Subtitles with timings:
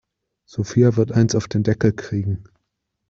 [0.47, 2.45] Sophia wird eins auf den Deckel kriegen.